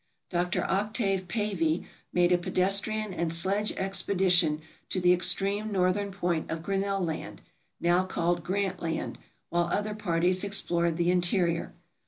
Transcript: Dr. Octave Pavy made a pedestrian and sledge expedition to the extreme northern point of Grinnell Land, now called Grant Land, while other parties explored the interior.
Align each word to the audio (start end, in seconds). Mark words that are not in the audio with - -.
Dr. 0.31 0.63
Octave 0.63 1.27
Pavy 1.27 1.85
made 2.11 2.31
a 2.31 2.37
pedestrian 2.39 3.13
and 3.13 3.31
sledge 3.31 3.71
expedition 3.73 4.63
to 4.89 4.99
the 4.99 5.13
extreme 5.13 5.71
northern 5.71 6.09
point 6.11 6.49
of 6.49 6.63
Grinnell 6.63 7.01
Land, 7.05 7.39
now 7.79 8.05
called 8.05 8.43
Grant 8.43 8.81
Land, 8.81 9.19
while 9.49 9.65
other 9.65 9.93
parties 9.93 10.43
explored 10.43 10.97
the 10.97 11.11
interior. 11.11 11.73